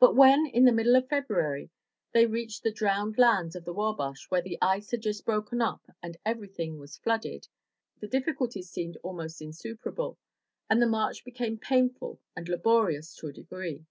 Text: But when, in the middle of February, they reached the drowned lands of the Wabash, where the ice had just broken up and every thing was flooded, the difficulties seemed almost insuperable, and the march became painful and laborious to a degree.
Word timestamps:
But 0.00 0.16
when, 0.16 0.46
in 0.46 0.64
the 0.64 0.72
middle 0.72 0.96
of 0.96 1.08
February, 1.08 1.70
they 2.10 2.26
reached 2.26 2.64
the 2.64 2.72
drowned 2.72 3.18
lands 3.18 3.54
of 3.54 3.64
the 3.64 3.72
Wabash, 3.72 4.28
where 4.28 4.42
the 4.42 4.58
ice 4.60 4.90
had 4.90 5.02
just 5.02 5.24
broken 5.24 5.62
up 5.62 5.86
and 6.02 6.16
every 6.26 6.48
thing 6.48 6.80
was 6.80 6.96
flooded, 6.96 7.46
the 8.00 8.08
difficulties 8.08 8.68
seemed 8.68 8.96
almost 9.04 9.40
insuperable, 9.40 10.18
and 10.68 10.82
the 10.82 10.88
march 10.88 11.24
became 11.24 11.56
painful 11.56 12.18
and 12.34 12.48
laborious 12.48 13.14
to 13.14 13.28
a 13.28 13.32
degree. 13.32 13.86